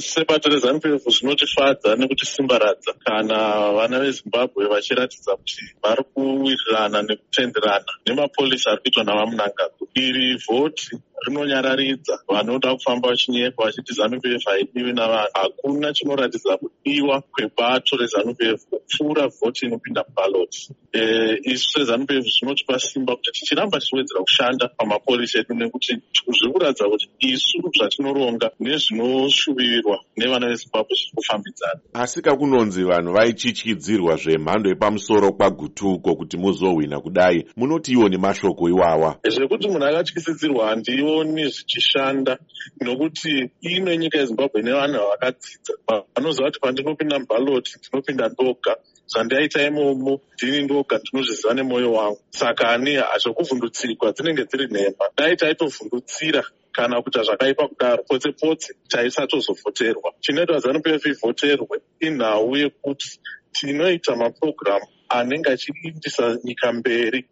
[0.00, 3.38] sebato rezanup f zvinotifadza nekutisimbaradza kana
[3.76, 10.96] vana vezimbabwe vachiratidza kuti vari kuwirirana nekutenderana nemapolisa ari kuitwa navamunangagwa iri vhoti
[11.26, 15.30] rinonyararidza vanoda kufamba vachinyepa vachiti zanup f haidiwi navanhu.
[15.34, 22.78] Hakuna chinoratidza kudiwa kwebato rezanup f kupfuura vhoti inopinda mubaloti e, isu sezanup f zvinotipa
[22.78, 25.96] simba kuti tichiramba tichiwedzera kushanda pamapolisa edu nekuti
[26.28, 31.80] zviri kuratidza kuti isu zvatinoronga nezvinoshuvirirwa nevana vezimbabwe zviri kufambidzana.
[31.92, 39.18] Asi kakunonzi vanhu vaichityidzirwa zvemhando yepamusoro kwagutuko kuti muzohwina kudai munotiwo nemashoko iwawa.
[39.28, 40.76] Zvekuti munhu akatyisidzirwa
[41.10, 42.38] handioni zvichishanda
[42.80, 45.72] nokuti ino nyika yezimbabwe nevanhu vavakadzidza
[46.14, 48.76] vanoziva kuti pandinopinda mubaloti ndinopinda ndoga.
[49.12, 52.20] Zvandaita imomo ndini ndoga ndinozviziva nemwoyo wangu.
[52.30, 56.42] Saka ani hazvokuvhundutsirwa dzinenge dziri nhemha dai taitovhundutsira
[56.72, 58.02] kana kuita zvakaipa kudaro.
[58.08, 63.20] Potse potse taisatozovhoterwa chinoitwa zanup f ivhoterwe inhau yekuti
[63.52, 67.22] tinoita mapurogiramu anenge achiindisa nyika mberi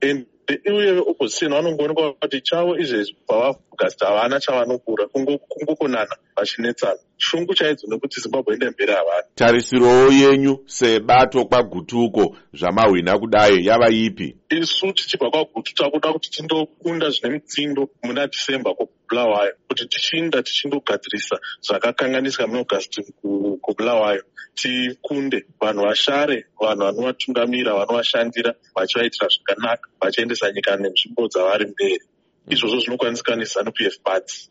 [0.48, 5.06] uye veopposition vanongoonekwa kuti chavo izvezvi bvavafugasti havana chavanokura
[5.48, 6.98] kungokonana vachinetsana.
[7.16, 9.26] Shungu chaidzo nekuti zimbabwe ende mberi havana.
[9.34, 14.36] Tarisirowo yenyu sebato kwagutuko zvamahwina kudai yava ipi?
[14.50, 22.46] Isu tichibva kwagutu takuda kuti tindokunda zvine mutsindo muna dhisemba kubulawayo kuti tichinda tichindogadzirisa zvakakanganisika
[22.46, 23.00] muneaugasti
[23.64, 24.22] kubulawayo
[24.58, 32.04] tikunde vanhu vashare vanhu vanovatungamira vanovashandira vachivaitira zvakanaka vachiendesa nyika nenzvimbo dzavari mberi.
[32.52, 34.38] Izvozvo zvinokwanisikwa nezanup f party